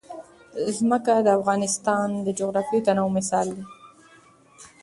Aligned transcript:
ځمکه 0.77 1.13
د 1.21 1.27
افغانستان 1.39 2.07
د 2.25 2.27
جغرافیوي 2.39 2.81
تنوع 2.87 3.09
مثال 3.17 3.47
دی. 3.55 3.63